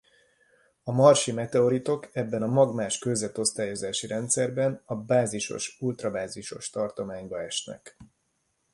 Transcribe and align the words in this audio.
A 0.83 0.91
marsi 0.91 1.31
meteoritok 1.31 2.09
ebben 2.13 2.41
a 2.41 2.47
magmás 2.47 2.97
kőzet-osztályozási 2.99 4.07
rendszerben 4.07 4.81
a 4.85 4.95
bázisos-ultrabázisos 4.95 6.69
tartományba 6.69 7.41
esnek. 7.43 7.97